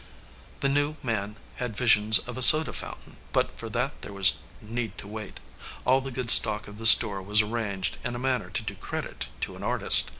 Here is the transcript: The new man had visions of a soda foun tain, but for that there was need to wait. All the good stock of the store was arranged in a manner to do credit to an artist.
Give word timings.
The 0.61 0.67
new 0.67 0.95
man 1.03 1.35
had 1.57 1.77
visions 1.77 2.17
of 2.17 2.35
a 2.35 2.41
soda 2.41 2.73
foun 2.73 2.97
tain, 3.05 3.17
but 3.31 3.55
for 3.59 3.69
that 3.69 4.01
there 4.01 4.11
was 4.11 4.39
need 4.59 4.97
to 4.97 5.07
wait. 5.07 5.39
All 5.85 6.01
the 6.01 6.09
good 6.09 6.31
stock 6.31 6.67
of 6.67 6.79
the 6.79 6.87
store 6.87 7.21
was 7.21 7.43
arranged 7.43 7.99
in 8.03 8.15
a 8.15 8.17
manner 8.17 8.49
to 8.49 8.63
do 8.63 8.73
credit 8.73 9.27
to 9.41 9.55
an 9.55 9.61
artist. 9.61 10.09